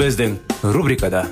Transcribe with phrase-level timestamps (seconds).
[0.00, 0.36] Біздің
[0.72, 1.26] рубрикада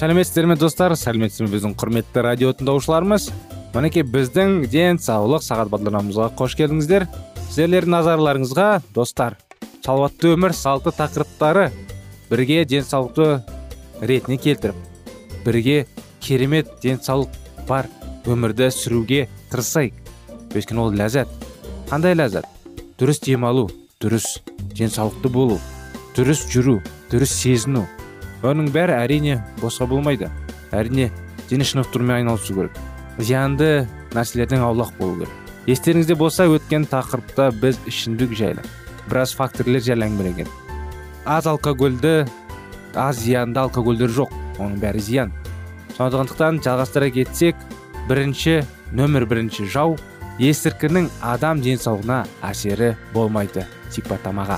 [0.00, 3.28] сәлеметсіздер ме достар сәлеметсіздер ме біздің құрметті радио тыңдаушыларымыз
[3.76, 7.06] мінекей біздің денсаулық сағат бағдарламамызға қош келдіңіздер
[7.52, 9.38] сіздерлердің назарларыңызға достар
[9.78, 11.68] салауатты өмір салты тақырыптары
[12.32, 13.44] бірге денсаулықты
[14.10, 15.84] ретіне келтіріп бірге
[16.18, 17.86] керемет денсаулық бар
[18.26, 20.01] өмірді сүруге тырысайық
[20.54, 21.28] өйткені ол ләззат.
[21.90, 22.46] Қандай ләззат?
[23.00, 23.68] Дұрыс демалу
[24.02, 24.40] дұрыс
[24.76, 25.58] денсаулықты болу
[26.16, 26.80] дұрыс жүру
[27.12, 27.86] дұрыс сезіну.
[28.42, 30.30] Оның бәрі әрине босқа болмайды.
[30.72, 31.10] Әрине
[31.50, 32.78] дене шынықтырумен айналысу керек.
[33.18, 35.38] Зиянды нәрселерден аулақ болу керек.
[35.66, 38.64] Естеріңізде болса өткен тақырыпта біз ішімдік жайлы
[39.06, 40.50] біраз факторлер жайлы әңгімелеген
[41.24, 42.26] аз алкогольді
[42.94, 44.32] аз зиянды алкогольдер жоқ.
[44.58, 45.32] Оның бәрі зиян.
[45.96, 47.56] Сондықтан жалғастыра кетсек
[48.08, 49.96] бірінші нөмір бірінші жау
[50.42, 53.62] есірткінің адам денсаулығына әсері болмайды
[53.94, 54.56] сипаттамаға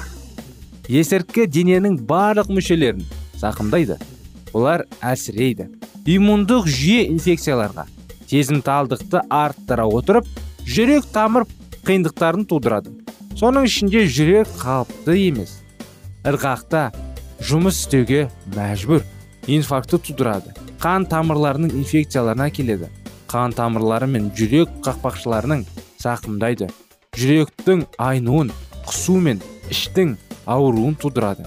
[0.88, 3.04] есірткі дененің барлық мүшелерін
[3.40, 3.98] зақымдайды
[4.56, 5.68] олар әлсірейді.
[6.08, 7.84] Иммундық жүйе инфекцияларға
[8.30, 10.28] сезімталдықты арттыра отырып
[10.64, 11.44] жүрек тамыр
[11.84, 12.94] қиындықтарын тудырады.
[13.36, 15.58] Соның ішінде жүрек қалыпты емес.
[16.24, 16.86] Ырғақта
[17.44, 19.04] жұмыс істеуге мәжбүр
[19.52, 20.56] инфаркты тудырады.
[20.80, 22.88] Қан тамырларының инфекцияларына келеді
[23.30, 25.64] қан тамырлары мен жүрек қақпақшаларының
[26.02, 26.68] зақымдайды
[27.18, 28.50] жүректің айнуын
[28.86, 29.40] құсу мен
[29.70, 30.16] іштің
[30.50, 31.46] ауруын тудырады.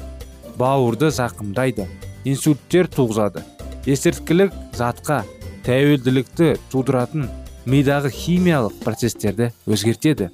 [0.57, 1.85] Бауырды зақымдайды
[2.25, 3.43] инсульттер туғызады.
[3.88, 5.21] Есірткілік затқа
[5.67, 7.27] тәуелділікті тудыратын
[7.67, 10.31] мидағы химиялық процестерді өзгертеді.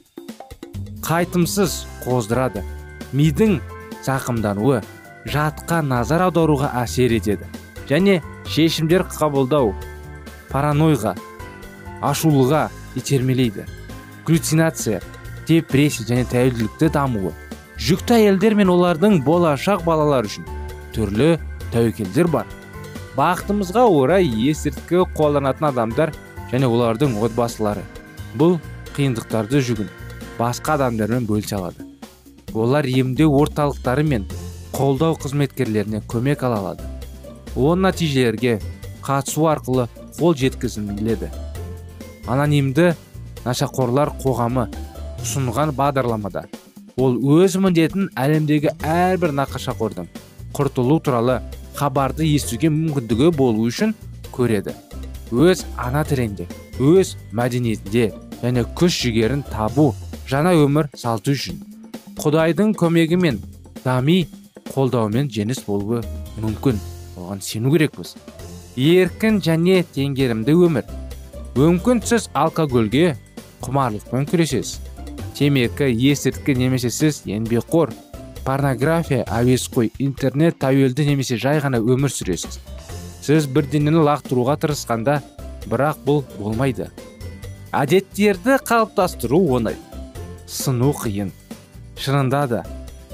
[1.03, 2.63] Қайтымсыз қоздырады.
[3.13, 3.59] Мидың
[4.05, 4.81] зақымдануы
[5.29, 7.49] жатқа назар аударуға әсер етеді.
[7.89, 9.73] Және шешімдер қабылдау
[10.49, 11.17] паранойға
[12.03, 12.67] ашулыға
[12.99, 13.65] итермелейді.
[14.27, 15.01] Галлюцинация
[15.47, 17.33] депрессия және тәуелділікті дамуы.
[17.79, 20.45] Жүкті әйелдер мен олардың болашақ балалар үшін
[20.95, 21.37] түрлі
[21.73, 22.47] тәуекелдер бар.
[23.17, 26.13] Бақытымызға орай есірткі қолданатын адамдар
[26.51, 27.83] және олардың отбасылары.
[28.37, 28.59] Бұл
[28.95, 29.91] қиындықтарды жүгін
[30.39, 31.85] басқа адамдармен бөлісе алады.
[32.53, 34.27] Олар емдеу орталықтары мен
[34.73, 36.87] қолдау қызметкерлеріне көмек ала алады.
[37.55, 38.59] Ол нәтижелерге
[39.05, 41.29] қатысу арқылы қол жеткізіледі.
[42.27, 42.93] Анонимді
[43.45, 44.67] нашақорлар қоғамы
[45.23, 46.45] ұсынған бағдарламада.
[46.97, 50.09] Ол өз міндетін әлемдегі әрбір нақашақордың
[50.53, 51.39] құртылу туралы
[51.75, 53.95] хабарды естуге мүмкіндігі болу үшін
[54.35, 54.75] көреді.
[55.33, 56.47] Өз ана тілінде
[56.79, 58.11] өз мәдениетінде
[58.43, 59.91] және күш жігерін табу
[60.29, 61.63] жаңа өмір салты үшін
[62.21, 63.39] құдайдың көмегімен
[63.83, 64.23] дами
[64.73, 66.01] қолдауымен жеңіс болуы
[66.41, 66.79] мүмкін.
[67.17, 68.15] Оған сену керекпіз.
[68.77, 70.85] Еркін және теңгерімді өмір.
[71.53, 73.13] Мүмкін сіз алкогольге
[73.61, 74.79] құмарлықпен күресесіз.
[75.37, 77.93] темекі есірткі немесе сіз еңбекқор
[78.45, 82.57] порнография әуесқой интернет тәуелді немесе жай ғана өмір сүресіз.
[83.21, 85.21] Сіз бірдеңені лақтыруға тырысқанда
[85.69, 86.89] бірақ бұл болмайды.
[87.71, 89.77] Әдеттерді қалыптастыру оңай.
[90.47, 91.31] Сыну қиын.
[91.97, 92.63] Шынында да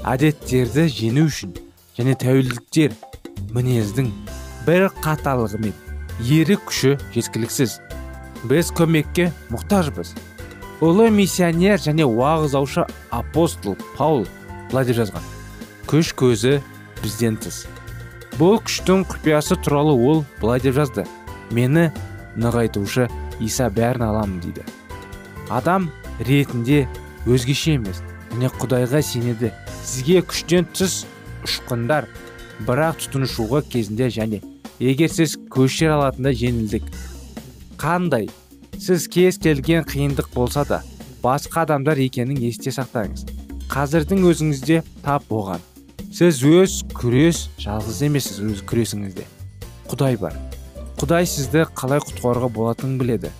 [0.04, 1.54] әдеттерді жеңу үшін
[1.96, 2.96] және тәуелдіктер
[3.52, 4.10] мінездің
[4.66, 5.76] бір қаталығы мен
[6.24, 7.80] ерік күші жеткіліксіз.
[8.44, 10.14] Біз көмекке мұқтажбыз.
[10.80, 14.24] Ұлы миссионер және уағыздаушы апостол паул
[14.70, 15.26] былай деп жазған.
[15.90, 16.58] Күш көзі
[17.02, 17.66] бізден тыс
[18.40, 21.04] бұл күштің құпиясы туралы ол былай деп жазды.
[21.52, 21.90] Мені
[22.40, 23.10] нығайтушы
[23.40, 24.64] иса бәрін аламын дейді.
[25.52, 25.90] Адам
[26.24, 26.86] ретінде
[27.28, 28.00] өзгеше емес
[28.30, 29.52] және құдайға сенеді.
[29.84, 31.02] Сізге күштен тыс
[31.44, 32.08] ұшқындар
[32.64, 34.40] бірақ тұтынушуға кезінде және
[34.80, 36.88] егер сіз көшер алатындай жеңілдік
[37.80, 38.28] қандай?
[38.76, 40.82] Сіз кез келген қиындық болса да
[41.22, 43.24] басқа адамдар екенін есте сақтаңыз.
[43.72, 45.62] Қазірдің өзіңізде тап болған.
[46.12, 49.24] Сіз өз күрес жалғыз емессіз өз күресіңізде.
[49.88, 50.36] Құдай бар.
[51.00, 53.32] Құдай сізді қалай құтқаруға болатынын біледі.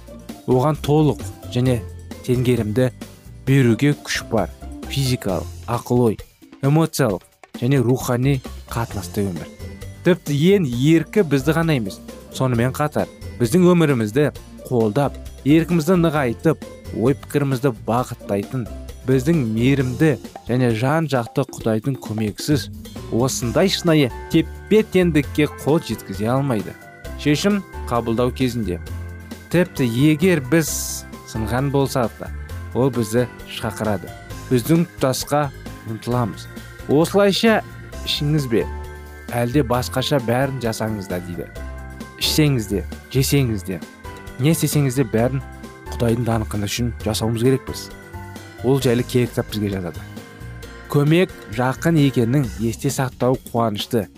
[0.49, 1.21] Оған толық
[1.53, 1.81] және
[2.25, 2.91] теңгерімді
[3.47, 4.49] беруге күш бар.
[4.89, 6.19] Физикалық ақыл ой
[6.65, 7.27] эмоциялық
[7.61, 8.41] және рухани
[8.73, 9.49] қатынасты өмір.
[10.05, 12.01] Тіпті ең еркі бізді ғана емес
[12.33, 13.11] сонымен қатар
[13.41, 14.29] біздің өмірімізді
[14.69, 15.17] қолдап
[15.49, 16.65] еркімізді нығайтып
[17.01, 18.67] ой пікірімізді бағыттайтын
[19.09, 20.11] біздің мейірімді
[20.49, 22.69] және жан жақты құдайдың көмексіз
[23.11, 26.75] осындай шынайы теппе теңдікке қол жеткізе алмайды.
[27.21, 28.79] Шешім қабылдау кезінде.
[29.51, 30.71] Тіпті егер біз
[31.31, 32.31] сынған болсақ та
[32.75, 34.13] ол бізді шақырады.
[34.51, 35.49] Біздің тұтасқа
[35.91, 36.47] ұмтыламыз.
[36.91, 37.61] Осылайша
[38.05, 38.67] ішіңіз бе?
[39.35, 41.51] Әлде басқаша бәрін жасаңыз да дейді.
[42.21, 42.85] Ішсеңіз де
[43.15, 43.81] жесеңіз де
[44.39, 45.43] не істесеңіз де бәрін
[45.95, 47.89] құдайдың даңқы үшін жасауымыз керекпіз
[48.65, 50.01] ол жайлы киелі кітап бізге жазады.
[50.91, 54.09] Көмек жақын екенін есте сақтау қуанышты.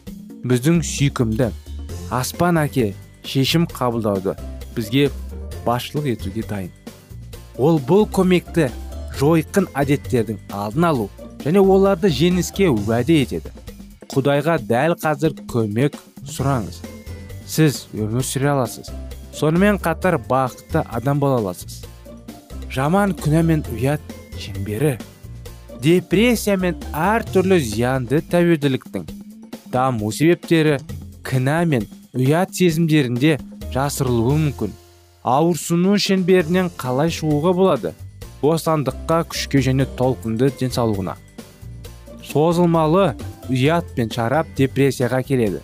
[0.43, 1.51] Біздің сүйкімді
[2.11, 2.93] аспан әке
[3.29, 4.35] шешім қабылдауды
[4.77, 5.11] бізге
[5.67, 6.73] басшылық етуге дайын.
[7.59, 8.71] Ол бұл көмекті
[9.21, 11.11] жойқын әдеттердің алдын алу
[11.45, 13.53] және оларды жеңіске уәде етеді.
[14.13, 16.83] Құдайға дәл қазір көмек сұраңыз.
[17.47, 18.91] Сіз өмір сүре аласыз.
[19.33, 21.83] Сонымен қатар бақытты адам бола аласыз.
[22.73, 24.01] Жаман күнә мен ұят
[24.41, 24.99] шеңбері
[25.83, 29.09] депрессия мен әртүрлі зиянды тәуелділіктің
[29.73, 30.79] даму себептері
[31.27, 33.39] кінә мен ұят сезімдерінде
[33.73, 34.73] жасырылуы мүмкін.
[35.23, 37.93] Ауырсыну шеңберінен қалай шығуға болады?
[38.43, 41.15] Бостандыққа күшке және толқынды денсаулығына.
[42.27, 43.13] Созылмалы
[43.49, 45.63] ұят пен шарап депрессияға келеді.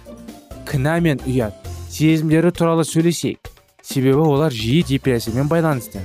[0.69, 1.57] Кінә мен ұят
[1.88, 3.40] сезімдері туралы сөйлесейік.
[3.82, 6.02] Себебі олар жиі депрессиямен байланысты.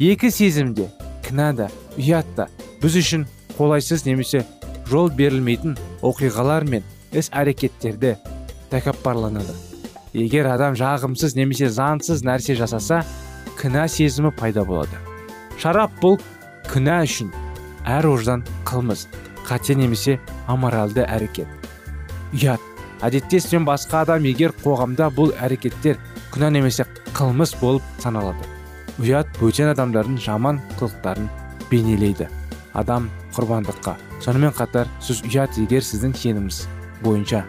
[0.00, 0.88] Екі сезімде
[1.26, 1.68] кінә да
[2.00, 2.48] ұят та
[2.82, 3.26] біз үшін
[3.58, 4.46] қолайсыз немесе
[4.88, 8.16] жол берілмейтін оқиғалар мен іс әрекеттерді
[8.72, 9.54] тәкаппарланады.
[10.16, 13.02] Егер адам жағымсыз немесе заңсыз нәрсе жасаса
[13.60, 14.96] кінә сезімі пайда болады.
[15.60, 16.18] Шарап бұл
[16.72, 17.30] күнә үшін
[17.84, 19.06] әр ождан қылмыс
[19.46, 20.18] қате немесе
[20.48, 21.48] аморалды әрекет.
[22.32, 22.71] Ұят.
[23.02, 25.98] Әдетте сен басқа адам егер қоғамда бұл әрекеттер
[26.32, 28.46] күнә немесе қылмыс болып саналады.
[29.02, 31.28] Ұят бөтен адамдардың жаман қылықтарын
[31.70, 32.28] бейнелейді.
[32.74, 33.96] Адам құрбандыққа.
[34.22, 36.62] Сонымен қатар сіз ұят егер сіздің сеніміңіз
[37.02, 37.44] бойынша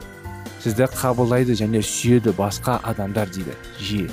[0.64, 3.56] сізді қабылдайды және сүйеді басқа адамдар дейді.
[3.80, 4.10] Жиі.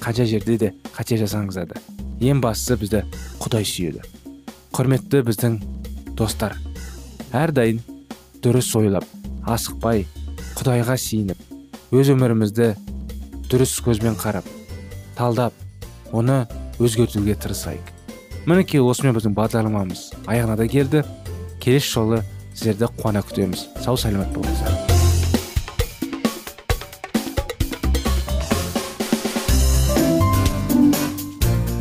[0.00, 1.80] Қанша жерде де қате жасаңыз да.
[2.20, 3.04] Ең бастысы бізді
[3.42, 4.02] құдай сүйеді.
[4.74, 5.58] Құрметті біздің
[6.18, 6.56] достар
[7.34, 7.80] әрдайым
[8.42, 9.04] дұрыс ойлап
[9.46, 10.06] асықпай
[10.58, 12.72] құдайға сиініп өз өмірімізді
[13.46, 14.46] дұрыс көзбен қарап
[15.14, 15.54] талдап
[16.10, 16.46] оны
[16.82, 17.92] өзгертуге тырысайық.
[18.48, 21.04] Мінекей осымен біздің бағдарламамыз аяғына да келді.
[21.62, 22.20] Келесі жолы
[22.54, 23.68] сіздерді қуана күтеміз.
[23.84, 24.74] Сау саламат болыңыздар.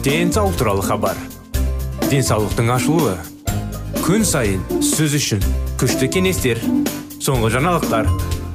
[0.06, 1.18] Денсаулық туралы хабар.
[2.12, 3.18] Денсаулықтың ашылуы.
[4.06, 5.44] Күн сайын сөз үшін
[5.82, 6.62] күшті кеңестер
[7.20, 8.27] соңғы жаңалықтар.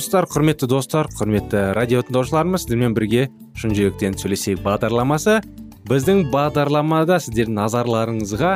[0.00, 5.42] Армысыздар құрметті достар құрметті радио тыңдаушыларымыз сіздермен бірге шын жүректен сөйлесейік бағдарламасы.
[5.90, 8.52] Біздің бағдарламада сіздердің назарларыңызға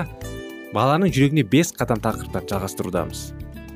[0.73, 3.21] баланың жүрегіне бес қадам тақырыптарды жалғастырудамыз.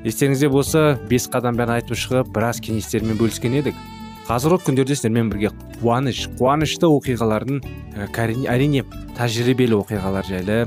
[0.01, 3.77] Естеріңізде болса бес қадаммен айтып шығып біраз кеңестермен бөліскен едік.
[4.25, 7.61] Қазіргі күндерде сіздермен бірге қуаныш қуанышты оқиғалардың
[8.01, 8.09] ә,
[8.49, 8.81] әрине
[9.19, 10.63] тәжірибелі оқиғалар жайлы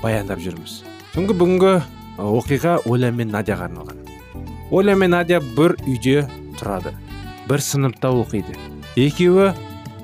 [0.00, 0.80] баяндап жүрміз.
[1.12, 1.76] Түнгі бүгінгі
[2.16, 4.06] оқиға оля мен надяға арналған.
[4.70, 6.24] Оля мен надя бір үйде
[6.58, 6.94] тұрады.
[7.48, 8.56] Бір сыныпта оқиды.
[8.96, 9.52] Екеуі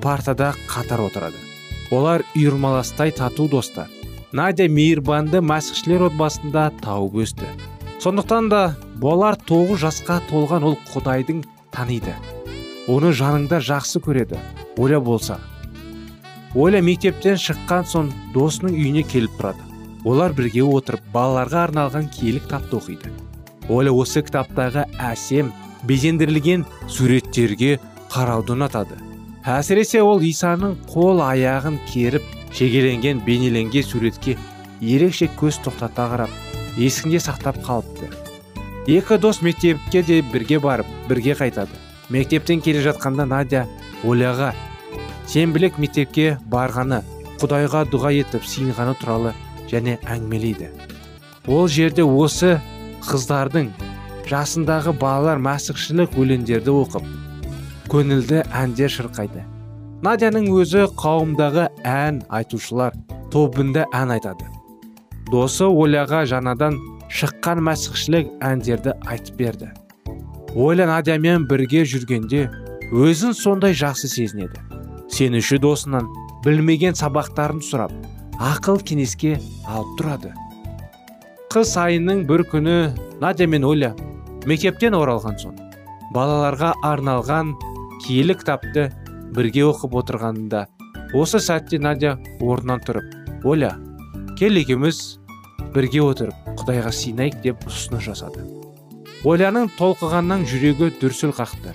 [0.01, 1.39] партада қатар отырады.
[1.91, 3.89] Олар үйірмаластай тату достар.
[4.31, 7.49] Надя мейірбанды мәсіхшілер отбасында тауып өсті.
[8.01, 8.61] Сондықтан да
[8.99, 12.15] болар тоғыз жасқа толған ол құдайдың таниды.
[12.89, 14.39] Оны жаныңда жақсы көреді
[14.77, 15.37] оля болса.
[16.55, 19.63] Оля мектептен шыққан соң досының үйіне келіп тұрады.
[20.03, 23.13] Олар бірге отырып балаларға арналған киелі кітапты оқиды.
[23.69, 25.53] Оля осы кітаптағы әсем
[25.87, 27.77] безендірілген суреттерге
[28.11, 28.97] қарауды ұнатады.
[29.43, 32.23] Әсіресе ол исаның қол аяғын керіп
[32.55, 34.37] шегеленген бейнеленген суретке
[34.81, 36.31] ерекше көз тоқтата қарап
[36.77, 38.11] есінде сақтап қалыпты.
[38.87, 41.75] Екі дос мектепке де бірге барып бірге қайтады.
[42.09, 43.65] Мектептен келе жатқанда надя
[44.03, 44.53] оляға
[45.27, 47.01] сенбілік мектепке барғаны
[47.41, 49.33] құдайға дұға етіп сиынғаны туралы
[49.71, 50.69] және әңгімелейді.
[51.47, 52.59] Ол жерде осы
[53.03, 53.71] қыздардың
[54.29, 57.07] жасындағы балалар мәсіхшілік өлеңдерді оқып
[57.91, 59.43] көңілді әндер шырқайды.
[60.03, 62.95] Надяның өзі қауымдағы ән айтушылар
[63.31, 64.47] тобында ән айтады.
[65.31, 66.79] Досы оляға жаңадан
[67.13, 69.69] шыққан мәсіхшілік әндерді айтып берді.
[70.55, 72.47] Оля надямен бірге жүргенде
[72.91, 74.59] өзін сондай жақсы сезінеді.
[75.13, 76.09] Сенуші досынан
[76.45, 77.93] білмеген сабақтарын сұрап
[78.41, 79.37] ақыл кеңеске
[79.67, 80.33] алып тұрады.
[81.53, 82.77] Қыс айының бір күні
[83.21, 83.93] надя мен оля
[84.49, 85.57] мектептен оралған соң
[86.15, 87.53] балаларға арналған
[88.05, 88.89] киелі кітапты
[89.35, 90.65] бірге оқып отырғанында
[91.19, 93.73] осы сәтте надя орнынан тұрып оля
[94.39, 95.01] кел екеуміз
[95.75, 98.43] бірге отырып құдайға сиынайық деп ұсыныс жасады.
[99.23, 101.73] Оляның толқығаннан жүрегі дүрсіл қақты.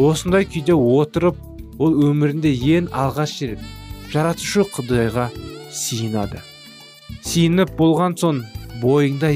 [0.00, 1.38] Осындай күйде отырып
[1.78, 3.62] ол өмірінде ең алғаш рет
[4.12, 5.28] жаратушы құдайға
[5.74, 6.40] сиынады
[7.26, 8.42] сиынып болған соң
[8.82, 9.32] бойыңда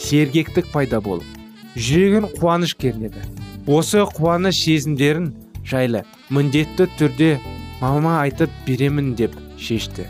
[0.00, 1.39] сергектік пайда болып
[1.76, 3.22] жүрегін қуаныш кернеді.
[3.66, 5.32] Осы қуаныш сезімдерін
[5.66, 7.30] жайлы міндетті түрде
[7.80, 10.06] мама айтып беремін деп шешті.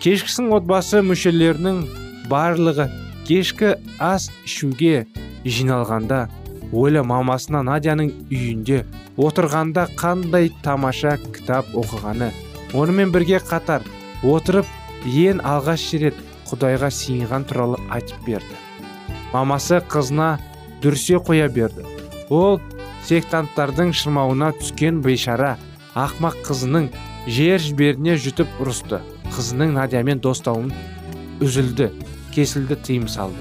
[0.00, 1.84] Кешкісін отбасы мүшелерінің
[2.30, 2.88] барлығы
[3.28, 5.06] кешкі ас ішуге
[5.44, 6.26] жиналғанда
[6.72, 8.84] оля мамасына надяның үйінде
[9.20, 12.30] отырғанда қандай тамаша кітап оқығаны
[12.74, 13.84] онымен бірге қатар
[14.22, 14.68] отырып
[15.06, 16.18] ең алғаш рет
[16.50, 18.56] құдайға сиынған туралы айтып берді.
[19.32, 20.38] Мамасы қызына
[20.82, 21.84] дүрсе қоя берді.
[22.30, 22.60] Ол
[23.08, 25.56] сектанттардың шырмауына түскен бейшара
[25.98, 26.90] ақмақ қызының
[27.26, 29.00] жер жіберіне жұтып ұрысты.
[29.30, 30.72] Қызының надямен достауын
[31.40, 31.90] үзілді
[32.34, 33.38] кесілді тыйым салды.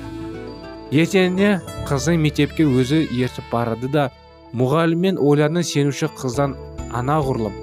[0.89, 4.09] Ертеңіне қызы мектепке өзі ертіп барады да
[4.57, 6.55] мұғалім мен оляны сенуші қыздан
[6.97, 7.53] анағұрлым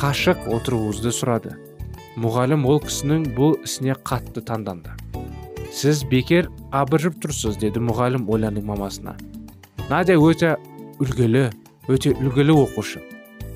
[0.00, 1.52] қашық отыруыңызды сұрады.
[2.16, 4.96] Мұғалім ол кісінің бұл ісіне қатты таңданды.
[5.72, 9.16] Сіз бекер абыржып тұрсыз деді мұғалім оляның мамасына.
[9.88, 10.56] Надя өте
[11.00, 11.48] үлгілі
[11.88, 13.00] өте үлгілі оқушы.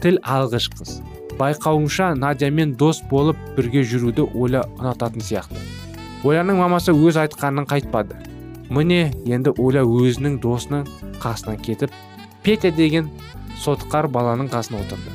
[0.03, 0.97] Тіл алғыш қыз.
[1.37, 5.61] Байқауымша надямен дос болып бірге жүруді оля ұнататын сияқты.
[6.25, 8.17] Оляның мамасы өз айтқанын қайтпады.
[8.73, 10.89] Міне енді оля өзінің досының
[11.23, 11.93] қасынан кетіп
[12.43, 13.13] петя деген
[13.61, 15.13] сотқар баланың қасына отырды.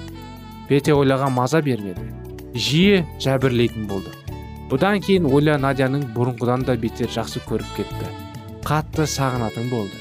[0.70, 2.06] Петя оляға маза бермеді.
[2.54, 4.21] Жиі жәбірлейтін болды.
[4.72, 8.12] Бұдан кейін оля надяның бұрынғыдан да бетер жақсы көріп кетті.
[8.66, 10.00] Қатты сағынатын болды.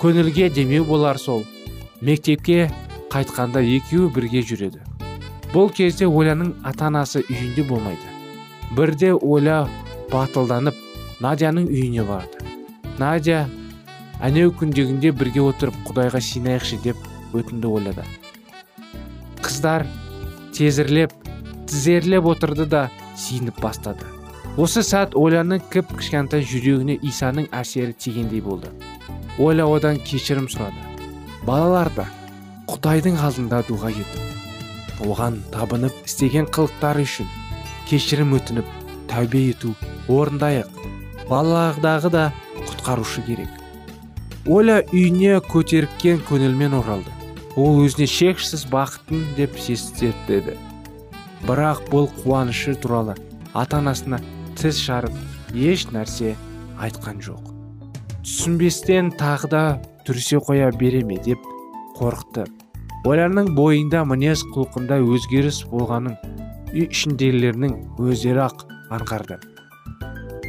[0.00, 1.44] Көңілге демеу болар сол.
[2.00, 2.70] Мектепке
[3.10, 4.80] қайтқанда екеуі бірге жүреді.
[5.52, 8.06] Бұл кезде оляның ата анасы үйінде болмайды.
[8.76, 9.66] Бірде оля
[10.12, 10.78] батылданып
[11.20, 12.38] надяның үйіне барды.
[12.98, 13.48] Надя
[14.22, 16.98] әнеу күндегінде бірге отырып құдайға сиынайықшы деп
[17.34, 18.04] өтінді оляда
[19.42, 19.84] қыздар
[20.54, 21.14] тезірлеп
[21.66, 22.82] тізерлеп отырды да
[23.18, 24.06] сиініп бастады.
[24.60, 28.68] Осы сәт оляның кіп кішкентай жүрегіне исаның әсері тигендей болды.
[29.38, 30.82] Оля одан кешірім сұрады.
[31.46, 32.06] Балалар да
[32.68, 37.30] құдайдың алдында дұға етіп оған табынып істеген қылықтары үшін
[37.88, 38.76] кешірім өтініп
[39.10, 39.72] тәубе ету
[40.08, 40.68] орындайық.
[41.30, 42.28] Балағдағы да
[42.68, 43.62] құтқарушы керек
[44.46, 47.10] оля үйіне көтеріккен көңілмен оралды.
[47.54, 50.56] Ол өзіне шексіз бақытын деп сездеді
[51.46, 53.16] бірақ бұл қуанышы туралы
[53.54, 54.20] ата анасына
[54.58, 55.14] тіс жарып
[55.54, 56.36] еш нәрсе
[56.80, 57.42] айтқан жоқ.
[58.22, 59.62] Түсінбестен тағы да
[60.06, 61.42] түрсе қоя бере ме деп
[61.98, 62.46] қорықты.
[63.06, 66.14] Оляның бойында мінез құлқында өзгеріс болғанын
[66.72, 68.62] үй ішіндегілердің өздері ақ
[68.94, 69.40] аңғарды.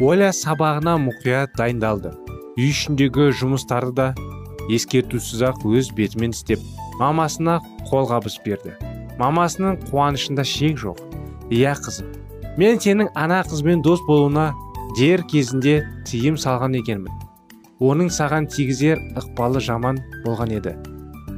[0.02, 2.14] Оля сабағына мұқият дайындалды.
[2.54, 4.08] Үй ішіндегі жұмыстарды да
[4.70, 6.62] ескертусіз ақ өз бетімен істеп
[7.02, 7.60] мамасына
[7.90, 8.78] қолғабыс берді.
[9.20, 11.00] Мамасының қуанышында шек жоқ.
[11.52, 12.12] Иә қызым
[12.58, 14.54] мен сенің ана қызбен дос болуына
[14.98, 17.14] дер кезінде тыйым салған екенмін.
[17.82, 20.76] Оның саған тигізер ықпалы жаман болған еді.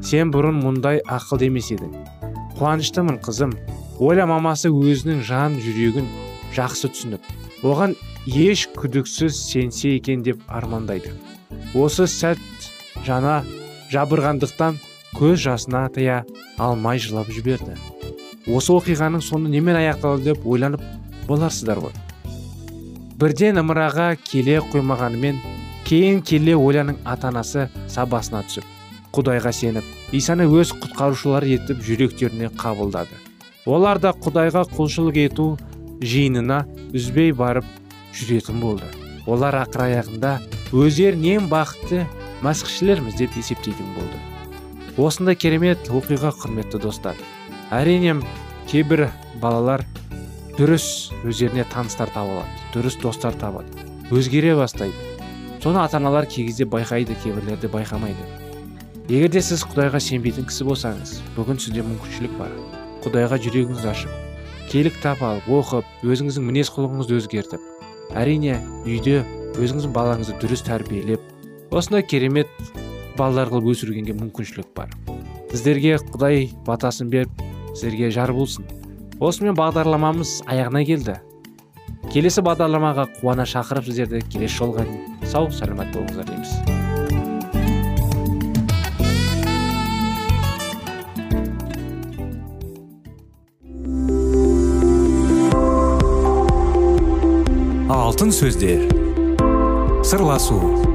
[0.04, 1.94] Сен бұрын мұндай ақыл емес едің.
[2.60, 3.56] Қуаныштымын қызым.
[4.00, 6.10] Оля мамасы өзінің жан жүрегін
[6.56, 7.24] жақсы түсініп.
[7.64, 7.96] Оған
[8.28, 11.14] еш күдіксіз сенсе екен деп армандайды.
[11.74, 12.42] Осы сәт
[13.08, 13.40] жана
[13.94, 14.78] жабырғандықтан
[15.16, 16.24] көз жасына тыя
[16.58, 17.78] алмай жылап жіберді.
[18.46, 20.84] Осы оқиғаның соңы немен аяқталды деп ойланып
[21.28, 21.96] боларсыздар ғой.
[23.20, 25.40] Бірден ымыраға келе қоймағанымен
[25.88, 28.68] кейін келе оляның ата анасы сабасына түсіп
[29.16, 33.16] құдайға сеніп исаны өз құтқарушылары етіп жүректеріне қабылдады.
[33.66, 35.48] Олар да құдайға құлшылық ету
[36.04, 37.66] жиынына үзбей барып
[38.14, 38.92] жүретін болды.
[39.26, 40.36] Олар ақыр аяғында
[40.76, 42.04] өздерін ең бақытты
[42.46, 44.35] мәсіхшілерміз деп есептейтін болды.
[44.98, 47.16] Осындай керемет оқиға құрметті достар.
[47.74, 48.18] Әрине
[48.70, 49.08] кейбір
[49.42, 49.86] балалар
[50.58, 54.96] дұрыс өздеріне таныстар таба алады дұрыс достар табады өзгере бастайды.
[55.64, 58.30] Соны ата аналар кей кезде байқайды кейбірлерді байқамайды.
[59.10, 62.54] Егер де сіз құдайға сенбейтін кісі болсаңыз бүгін сізде мүмкіншілік бар.
[63.06, 64.14] Құдайға жүрегіңізді ашып
[64.70, 69.20] киелі кітап алып оқып өзіңіздің мінез құлқыңызды өзгертіп әрине үйде
[69.62, 71.22] өзіңіздің балаңызды дұрыс тәрбиелеп
[71.70, 72.50] осындай керемет
[73.18, 74.92] балалар қылып өсіргенге мүмкіншілік бар.
[75.52, 77.32] Сіздерге құдай батасын беріп
[77.74, 78.66] сіздерге жар болсын.
[79.20, 81.20] Осымен бағдарламамыз аяғына келді.
[82.12, 84.86] Келесі бағдарламаға қуана шақырып сіздерді келесі жолға
[85.26, 86.76] сау саламат болыңыздар дейміз.
[97.96, 98.86] Алтын сөздер.
[100.06, 100.95] Сырласу.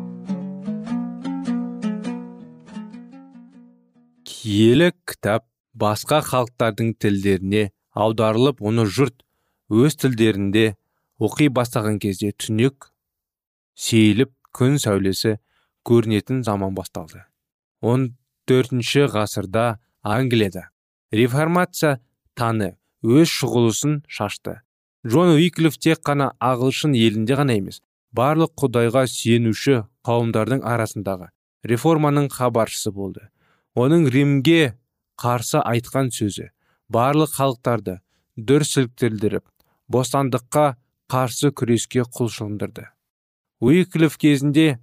[4.41, 5.43] Киелі кітап
[5.77, 9.19] басқа халықтардың тілдеріне аударылып оны жұрт
[9.69, 10.63] өз тілдерінде
[11.21, 12.87] оқи бастаған кезде түнек
[13.77, 15.35] сейіліп күн сәулесі
[15.85, 17.21] көрінетін заман басталды.
[17.85, 18.15] Он
[18.49, 20.63] төртінші ғасырда англияда
[21.13, 21.99] реформация
[22.33, 22.71] таны
[23.05, 24.55] өз шұғылысын шашты.
[25.05, 27.83] Джон уиклиф тек қана ағылшын елінде ғана емес
[28.17, 31.29] барлық құдайға сүйенуші қауымдардың арасындағы
[31.61, 33.29] реформаның хабаршысы болды.
[33.75, 34.77] Оның римге
[35.21, 36.49] қарсы айтқан сөзі.
[36.91, 37.99] Барлық халықтарды
[38.35, 39.45] дүр сілкіндіріп
[39.91, 40.65] бостандыққа
[41.11, 42.89] қарсы күреске құлшылындырды
[43.61, 44.79] уиклиф кезінде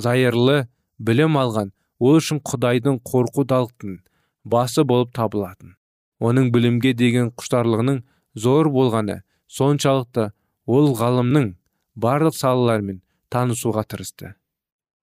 [0.00, 0.64] зайырлы
[0.98, 3.98] білім алған ол үшін құдайдың қорқу далықтың
[4.44, 5.76] басы болып табылатын.
[6.18, 8.00] Оның білімге деген құштарлығының
[8.34, 9.20] зор болғаны
[9.52, 10.30] соншалықты
[10.66, 11.52] ол ғалымның
[11.94, 14.32] барлық салаларымен танысуға тырысты.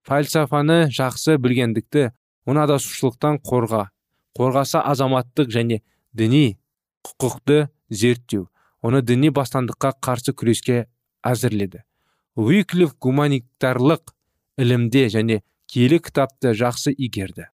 [0.10, 2.10] Фәлсафаны жақсы білгендікті
[2.50, 3.90] оны адасушылықтан қорға
[4.38, 5.82] қорғаса азаматтық және
[6.14, 6.58] діни
[7.06, 8.48] құқықты зерттеу
[8.82, 10.88] оны діни бастандыққа қарсы күреске
[11.26, 11.84] әзірледі.
[12.36, 14.14] Уиклиф гуманитарлық
[14.58, 17.50] ілімде және киелі кітапты жақсы игерді.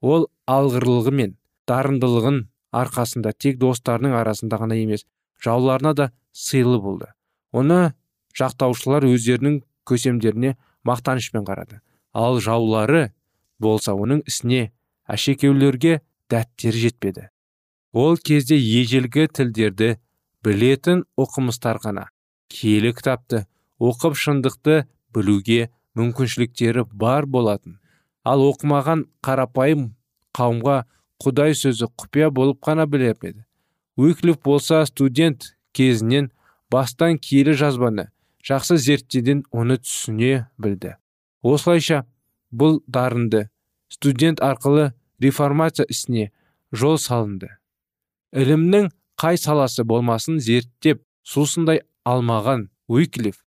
[0.00, 1.36] Ол алғырлығы мен
[1.68, 5.04] дарындылығын арқасында тек достарының арасында ғана емес
[5.42, 7.10] жауларына да сыйлы болды.
[7.52, 7.92] Оны
[8.38, 11.80] жақтаушылар өздерінің көсемдеріне мақтанышпен қарады.
[12.14, 13.10] Ал жаулары
[13.60, 14.70] болса оның ісіне
[15.10, 17.28] әшекеулерге дәттері жетпеді.
[17.92, 19.96] Ол кезде ежелгі тілдерді
[20.44, 22.08] білетін оқымыстар ғана
[22.50, 23.44] киелі кітапты
[23.80, 27.78] оқып шындықты білуге мүмкіншіліктері бар болатын.
[28.24, 29.90] Ал оқымаған қарапайым
[30.36, 30.84] қауымға
[31.20, 33.16] құдай сөзі құпия болып қана білер
[33.96, 36.30] уиклиф болса студент кезінен
[36.72, 38.08] бастан киелі жазбаны
[38.46, 40.94] жақсы зерттеден оны түсіне білді.
[41.42, 42.06] Осылайша
[42.50, 43.48] бұл дарынды.
[43.88, 46.30] Студент арқылы реформация ісіне
[46.72, 47.50] жол салынды.
[48.32, 53.42] Ілімнің қай саласы болмасын зерттеп сусындай алмаған уиклиф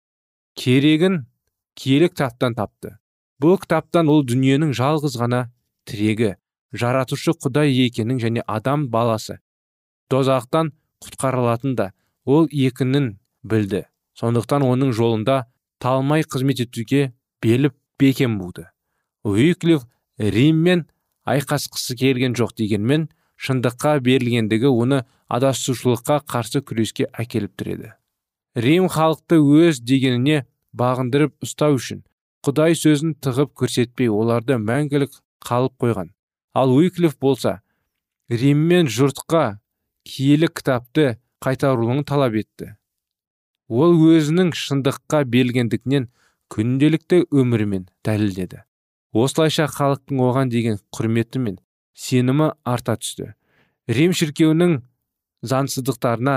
[0.56, 1.26] керегін
[1.74, 2.96] киелі кітаптан тапты.
[3.40, 5.46] Бұл кітаптан ол дүниенің жалғыз ғана
[5.88, 6.34] тірегі
[6.72, 9.38] жаратушы құдай екенін және адам баласы
[10.10, 10.72] тозақтан
[11.04, 11.92] құтқарылатын да
[12.24, 13.86] ол екінін білді.
[14.18, 15.46] Сондықтан оның жолында
[15.80, 18.66] талмай қызмет етуге беліп бекем буды.
[19.24, 19.87] Уиклиф
[20.18, 20.87] риммен
[21.28, 23.09] айқасқысы келген жоқ дегенмен
[23.40, 27.92] шындыққа берілгендігі оны адасушылыққа қарсы күреске әкеліп тіреді.
[28.54, 30.44] Рим халықты өз дегеніне
[30.76, 32.02] бағындырып ұстау үшін
[32.46, 35.12] құдай сөзін тығып көрсетпей оларды мәңгілік
[35.46, 36.12] қалып қойған.
[36.54, 37.61] Ал уиклиф болса
[38.28, 39.61] риммен жұртқа
[40.04, 42.74] киелі кітапты қайтарылуын талап етті.
[43.68, 46.09] Ол өзінің шындыққа берілгендігінен
[46.50, 48.64] күнделікті өмірімен дәлелдеді.
[49.12, 51.59] Осылайша халықтың оған деген құрметі мен
[51.94, 53.35] сенімі арта түсті.
[53.88, 54.81] Рим шіркеуінің
[55.42, 56.37] заңсыздықтарына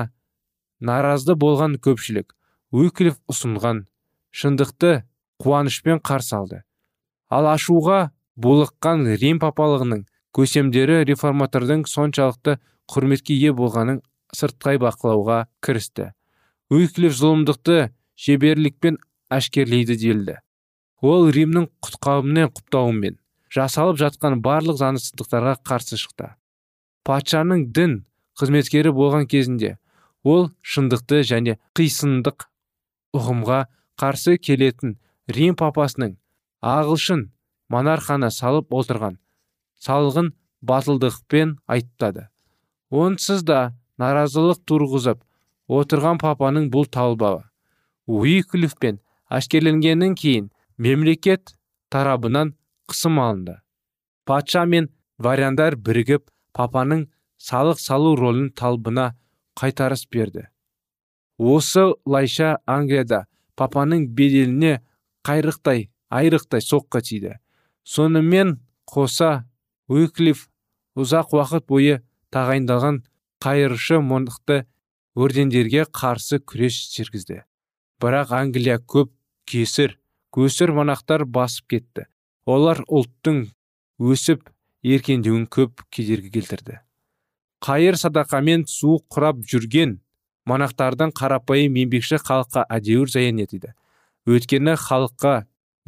[0.80, 2.34] наразы болған көпшілік
[2.74, 3.86] уиклиф ұсынған
[4.34, 5.04] шындықты
[5.44, 6.64] қуанышпен қарсы алды.
[7.30, 12.58] Ал ашуға булыққан рим папалығының көсемдері реформатордың соншалықты
[12.90, 14.02] құрметке ие болғанын
[14.34, 16.12] сыртқай бақылауға кірісті.
[16.74, 18.98] Уиклиф зұлымдықты шеберлікпен
[19.30, 20.40] әшкерлейді делді.
[21.04, 23.20] Ол римнің құтқауымен құптауымен
[23.54, 26.32] жасалып жатқан барлық заңсыздықтарға қарсы шықты.
[27.04, 27.98] Патшаның дін
[28.40, 29.76] қызметкері болған кезінде
[30.24, 32.48] ол шындықты және қисындық
[33.20, 33.60] ұғымға
[34.00, 34.96] қарсы келетін
[35.28, 36.16] рим папасының
[36.64, 37.28] ағылшын
[37.74, 39.20] монарханы салып отырған
[39.84, 40.32] салғын
[40.64, 42.30] батылдықпен айттады
[43.04, 43.60] онсыз да
[44.00, 45.22] наразылық тұрғызып
[45.80, 47.44] отырған папаның бұл талбауы
[48.08, 51.56] уиклифпен әшкерленгеннен кейін мемлекет
[51.90, 52.56] тарабынан
[52.90, 53.60] қысым алынды.
[54.26, 57.08] Патша мен варяндар бірігіп папаның
[57.38, 59.14] салық салу ролін талбына
[59.60, 60.48] қайтарыс берді.
[61.38, 63.26] Осылайша англияда
[63.58, 64.80] папаның беделіне
[65.26, 67.38] қайрықтай айрықтай соққы тиді.
[67.84, 68.60] Сонымен
[68.90, 69.44] қоса
[69.88, 70.48] уиклиф
[70.96, 72.02] ұзақ уақыт бойы
[72.34, 73.02] тағайындалған
[73.44, 74.64] қайыршы мондақты
[75.20, 77.44] өрдендерге қарсы күрес жүргізді.
[78.02, 79.12] Бірақ англия көп
[79.50, 79.98] кесір
[80.34, 82.08] көсір монахтар басып кетті.
[82.46, 83.46] Олар ұлттың
[84.02, 84.50] өсіп
[84.84, 86.80] еркендеуін көп кедергі келтірді.
[87.64, 90.02] Қайыр садақамен суық құрап жүрген
[90.50, 93.72] монахтардың қарапайым еңбекші халыққа әдеуір заян етеді
[94.28, 95.34] өйткені халыққа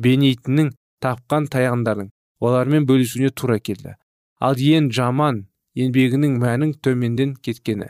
[0.01, 0.71] бенейтінің
[1.03, 2.09] тапқан таяғындарын
[2.43, 3.95] олармен бөлісуіне тура келді.
[4.39, 5.45] Ал ең жаман
[5.79, 7.87] еңбегінің мәнің төменден кеткені.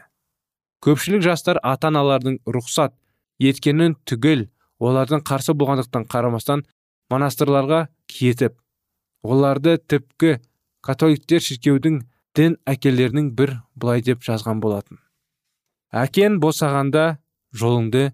[0.85, 2.93] Көпшілік жастар ата аналардың рұқсат
[3.41, 4.45] еткенін түгел
[4.79, 6.65] олардың қарсы болғандықтан қарамастан
[7.11, 8.57] монастырларға кетіп
[9.23, 10.39] оларды тіпкі
[10.85, 12.01] католиктер шіркеудің
[12.35, 14.99] дін әкелерінің бір былай деп жазған болатын.
[15.95, 17.17] Әкен босағанда
[17.55, 18.11] жолыңды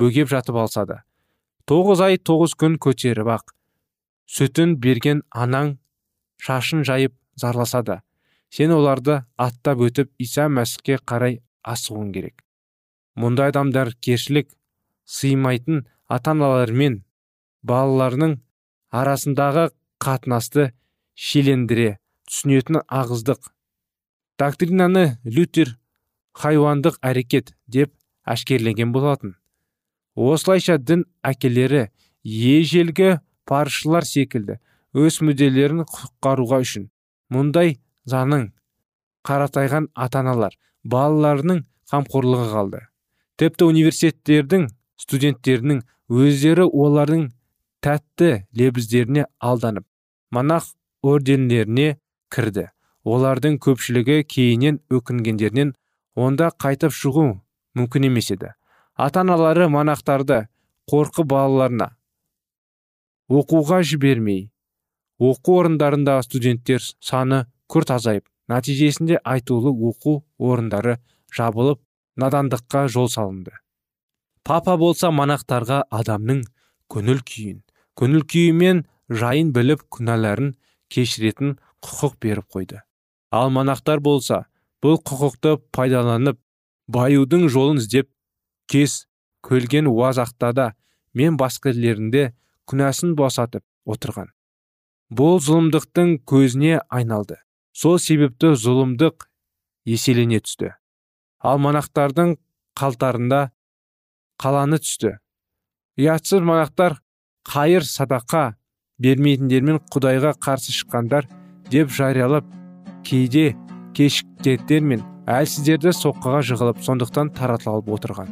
[0.00, 1.02] бөгеп жатып алса да
[1.68, 3.52] тоғыз ай тоғыз күн көтеріп ақ
[4.38, 5.76] сүтін берген анаң
[6.40, 8.00] шашын жайып зарласа да
[8.50, 12.44] сен оларды аттап өтіп иса мәсіхке қарай асығуың керек.
[13.18, 14.48] Мұндай адамдар кершілік
[15.04, 17.02] сыймайтын ата аналар мен
[17.68, 18.38] балаларының
[18.94, 19.68] арасындағы
[20.04, 20.70] қатынасты
[21.14, 23.40] шилендіре түсінетін ағыздық.
[24.38, 25.74] Доктринаны лютер
[26.38, 27.92] хайуандық әрекет деп
[28.24, 29.34] әшкерленген болатын.
[30.14, 31.88] Осылайша дін әкелері
[32.24, 33.18] ежелгі
[33.48, 34.58] паршылар секілді
[34.96, 36.88] өз мүдделерін құтқаруға үшін
[37.34, 37.76] мұндай
[38.08, 38.48] заның
[39.28, 42.80] қаратайған ата аналар балаларының қамқорлығы қалды.
[43.38, 44.68] Тіпті университеттердің
[44.98, 47.28] студенттерінің өздері олардың
[47.84, 49.84] тәтті лебіздеріне алданып
[50.30, 51.96] монах ордендеріне
[52.32, 52.68] кірді.
[53.08, 55.74] Олардың көпшілігі кейіннен өкінгендерінен
[56.16, 57.26] онда қайтып шығу
[57.78, 58.52] мүмкін емес еді.
[58.96, 60.48] Ата аналары монахтарды
[60.90, 61.92] қорқы балаларына
[63.28, 64.48] оқуға жібермей
[65.20, 70.98] оқу орындарында студенттер саны күрт азайып нәтижесінде айтулы оқу орындары
[71.36, 71.80] жабылып
[72.16, 73.52] надандыққа жол салынды.
[74.44, 76.44] Папа болса монахтарға адамның
[76.92, 77.62] көңіл күйін
[77.98, 80.52] көңіл күйі мен жайын біліп күнәларын
[80.92, 82.82] кешіретін құқық беріп қойды.
[83.34, 84.44] Ал монахтар болса
[84.82, 86.38] бұл құқықты пайдаланып
[86.88, 88.10] баюдың жолын іздеп
[88.70, 89.06] кес
[89.44, 90.72] көлген уазақтада
[91.18, 92.32] мен басқалерінде
[92.70, 94.30] күнәсін босатып отырған.
[95.10, 97.40] Бұл зұлымдықтың көзіне айналды.
[97.72, 99.26] Сол себепті зұлымдық
[99.88, 100.74] еселене түсті.
[101.40, 102.36] Ал монахтардың
[102.78, 103.48] қалтарында
[104.38, 105.16] қаланы түсті.
[105.98, 106.98] Ұятсыз монахтар
[107.48, 108.54] қайыр садақа
[109.02, 111.26] бермейтіндермен құдайға қарсы шыққандар
[111.70, 112.46] деп жариялап
[113.06, 113.54] кейде
[113.98, 118.30] кешіктеттер мен әлсіздерді соққыға жығылып сондықтан таратылып отырған.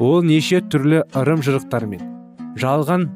[0.00, 2.02] Ол неше түрлі ырым жырықтармен
[2.60, 3.08] жалған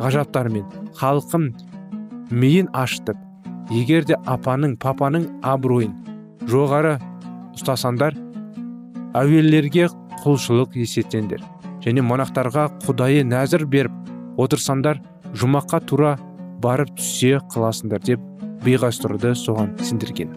[0.00, 0.66] ғажаптармен
[1.00, 1.50] халқым
[2.30, 3.18] миын аштып
[3.74, 5.94] егер де апаның папаның абыройын
[6.50, 6.96] жоғары
[7.56, 8.16] ұстасаңдар
[9.18, 9.88] әуелерге
[10.24, 11.44] құлшылық есетсеңдер
[11.84, 15.00] және монахтарға құдайы нәзір беріп отырсаңдар
[15.40, 16.16] жұмаққа тура
[16.64, 18.26] барып түсе қыласыңдар деп
[18.64, 20.36] бейғастырды соған сендірген.